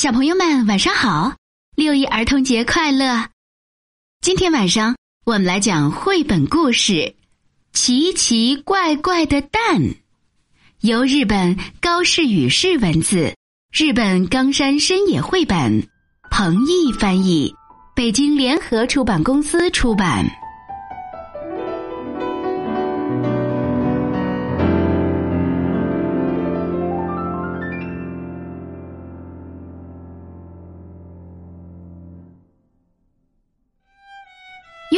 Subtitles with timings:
[0.00, 1.34] 小朋友们晚上好，
[1.74, 3.30] 六一儿童节快乐！
[4.20, 4.94] 今天晚上
[5.26, 6.92] 我们来讲绘本故事
[7.72, 9.80] 《奇奇怪怪的蛋》，
[10.82, 13.34] 由日本高市宇士文字，
[13.72, 15.88] 日本冈山深野绘本，
[16.30, 17.52] 彭毅翻译，
[17.96, 20.24] 北京联合出版公司出版。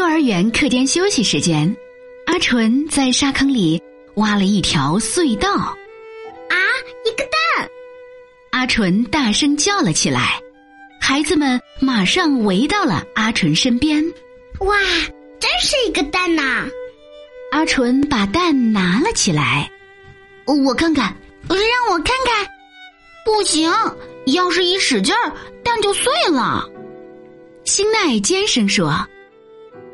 [0.00, 1.76] 幼儿园课间休息时间，
[2.24, 3.78] 阿纯在沙坑里
[4.14, 5.50] 挖了一条隧道。
[5.54, 6.56] 啊，
[7.04, 7.68] 一个蛋！
[8.50, 10.40] 阿纯大声叫了起来，
[10.98, 14.02] 孩子们马上围到了阿纯身边。
[14.60, 14.74] 哇，
[15.38, 16.66] 真是一个蛋呐！
[17.52, 19.70] 阿纯把蛋拿了起来，
[20.46, 21.14] 我看看，
[21.46, 22.46] 让我看看。
[23.22, 23.70] 不行，
[24.28, 25.30] 要是一使劲儿，
[25.62, 26.66] 蛋就碎了。
[27.64, 29.06] 星奈尖声说。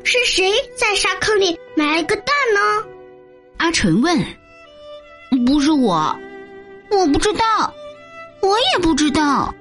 [0.09, 2.87] 是谁在沙坑里埋了个蛋呢？
[3.57, 4.17] 阿纯问。
[5.45, 6.17] 不是我，
[6.89, 7.73] 我不知道，
[8.39, 9.53] 我也不知道。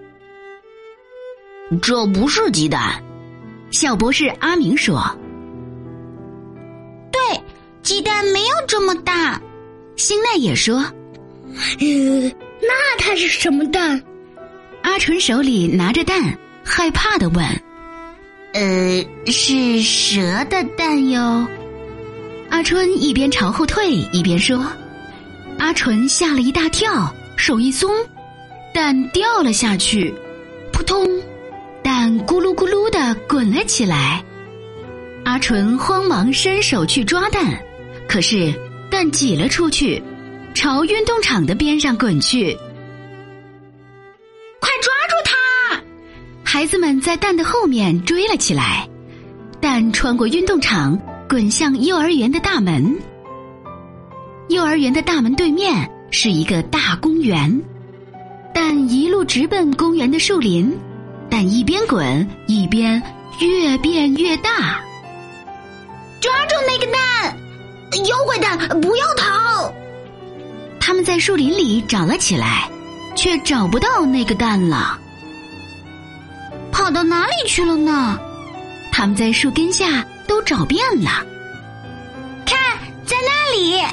[1.83, 3.03] 这不是鸡蛋，
[3.73, 5.03] 小博士阿明说。
[7.11, 7.43] 对，
[7.83, 9.43] 鸡蛋没有这么大。
[9.97, 10.77] 星奈也说。
[11.81, 14.01] 呃，那它是什么蛋？
[14.83, 17.45] 阿纯手里拿着蛋，害怕的问。
[18.57, 20.19] 呃，是蛇
[20.49, 21.47] 的蛋哟。
[22.49, 24.65] 阿春一边朝后退一边说
[25.61, 27.95] ：“阿纯吓了一大跳，手一松，
[28.73, 30.15] 蛋掉了下去，
[30.73, 31.07] 扑通，
[31.83, 34.25] 蛋咕噜咕噜的滚了起来。
[35.27, 37.63] 阿纯慌忙伸手去抓蛋，
[38.09, 38.55] 可是
[38.91, 40.03] 蛋挤了出去，
[40.55, 42.57] 朝运动场的边上滚去。
[46.57, 48.89] 孩子们在蛋的后面追了起来，
[49.61, 50.99] 蛋穿过运动场，
[51.29, 52.97] 滚向幼儿园的大门。
[54.49, 57.63] 幼儿园的大门对面是一个大公园，
[58.55, 60.75] 蛋一路直奔公园的树林，
[61.29, 63.03] 蛋一边滚一边
[63.39, 64.81] 越变越大。
[66.23, 67.37] 抓住那个蛋，
[68.07, 69.71] 妖怪蛋，不要逃！
[70.81, 72.67] 他们在树林里找了起来，
[73.15, 74.99] 却找不到那个蛋了。
[76.87, 78.17] 跑到哪里去了呢？
[78.93, 81.27] 他们在树根下都找遍了。
[82.45, 82.57] 看，
[83.05, 83.85] 在那里！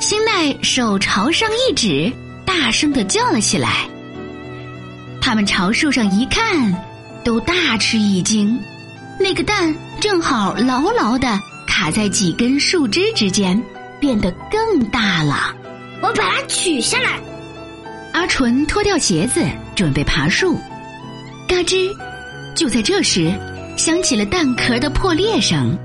[0.00, 2.10] 星奈手朝上一指，
[2.46, 3.86] 大声的叫了起来。
[5.20, 6.74] 他们朝树上一看，
[7.22, 8.58] 都大吃一惊。
[9.20, 13.62] 那个蛋正好牢牢的卡在几根树枝之间，
[14.00, 15.54] 变得更大了。
[16.00, 17.20] 我把它取下来。
[18.14, 20.58] 阿纯脱掉鞋子，准备爬树。
[21.46, 21.94] 嘎吱！
[22.54, 23.32] 就在这时，
[23.76, 25.76] 响起了蛋壳的破裂声。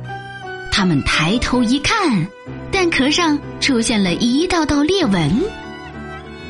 [0.71, 2.25] 他们抬头一看，
[2.71, 5.29] 蛋壳上出现了一道道裂纹。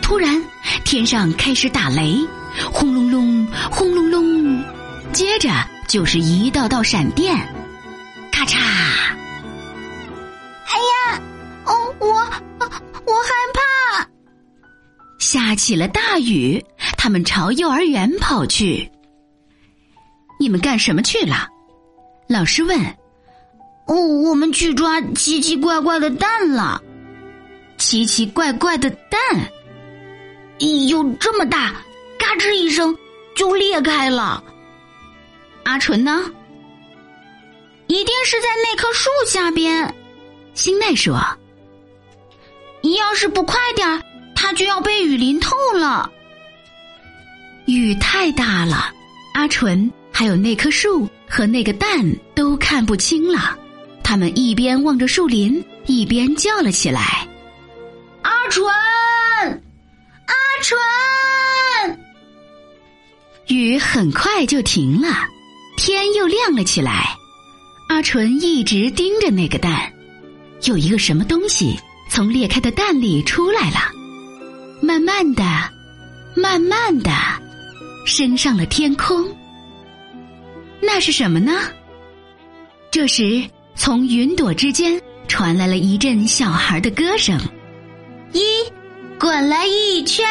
[0.02, 0.42] 突然，
[0.84, 2.18] 天上开始打雷，
[2.72, 4.64] 轰隆隆，轰隆隆，
[5.14, 5.50] 接着
[5.88, 7.36] 就是一道道闪电，
[8.31, 8.58] 咔嚓！
[10.66, 11.22] 哎呀，
[11.66, 14.08] 哦，我我害怕！
[15.19, 16.64] 下起了大雨，
[16.98, 18.90] 他们朝幼儿园跑去。
[20.40, 21.48] 你们干什么去了？
[22.28, 22.80] 老师问。
[23.88, 26.82] 哦，我们去抓奇奇怪怪的蛋了。
[27.78, 29.20] 奇奇怪怪的蛋，
[30.88, 31.74] 有这么大，
[32.18, 32.96] 嘎吱一声
[33.36, 34.44] 就裂开了。
[35.64, 36.32] 阿纯呢？
[37.88, 39.94] 一定是在那棵树下边。
[40.54, 41.20] 星奈说。
[42.98, 44.02] 要是不快点儿
[44.34, 46.10] 它就要被雨淋透了。
[47.66, 48.94] 雨太大了，
[49.34, 49.92] 阿纯。
[50.19, 53.57] 还有那棵树和那个蛋都看不清了，
[54.03, 57.25] 他们一边望着树林，一边叫了起来
[58.22, 58.68] ：“阿纯，
[60.25, 60.78] 阿纯！”
[63.47, 65.07] 雨很快就停了，
[65.77, 67.15] 天又亮了起来。
[67.88, 69.89] 阿纯一直盯着那个蛋，
[70.65, 71.80] 有一个什么东西
[72.10, 73.77] 从裂开的蛋里出来了，
[74.81, 75.45] 慢慢的，
[76.36, 77.10] 慢慢的，
[78.06, 79.25] 升上了天空。
[80.81, 81.62] 那是什么呢？
[82.92, 83.44] 这时，
[83.76, 87.40] 从云朵之间传来了一阵小孩的歌声：
[88.31, 88.42] 一，
[89.20, 90.26] 滚了一圈；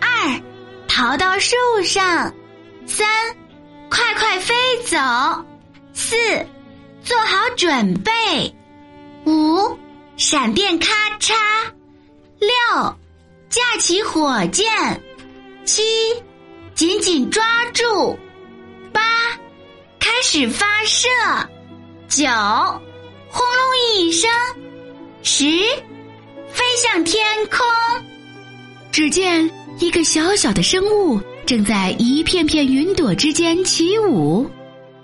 [0.00, 0.40] 二，
[0.86, 2.32] 逃到树上；
[2.86, 3.06] 三，
[3.90, 4.54] 快快飞
[4.86, 5.44] 走；
[5.92, 6.16] 四，
[7.02, 8.12] 做好准备；
[9.24, 9.76] 五，
[10.16, 11.34] 闪电咔嚓；
[12.38, 12.96] 六，
[13.48, 14.64] 架起火箭；
[15.64, 15.82] 七，
[16.74, 17.42] 紧紧抓
[17.72, 18.16] 住。
[18.92, 19.00] 八，
[20.02, 21.08] 开始发射。
[22.08, 22.26] 九，
[23.30, 24.28] 轰隆一声。
[25.22, 25.44] 十，
[26.52, 27.64] 飞向天空。
[28.90, 34.50] 只见一个小小的生物正在一片片云朵之间起舞。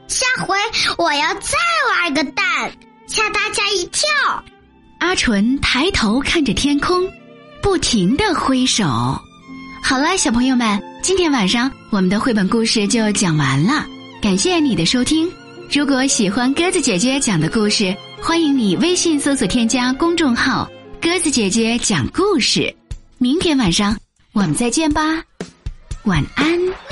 [0.09, 0.57] 下回
[0.99, 1.53] 我要再
[1.93, 2.73] 玩个蛋，
[3.07, 4.11] 吓大家一跳。
[4.99, 7.09] 阿纯抬头看着天空，
[7.63, 8.85] 不停的挥手。
[9.81, 13.87] 好了，小朋友们，今天晚上我们的绘本故事就讲完了。
[14.21, 15.31] 感谢你的收听。
[15.71, 20.69] 如果喜欢鸽子姐姐讲的故事，欢迎你微信搜索添加公众号
[21.01, 22.75] “鸽子姐姐讲故事”。
[23.19, 23.97] 明天晚上
[24.33, 25.23] 我们再见吧，
[26.05, 26.88] 晚安。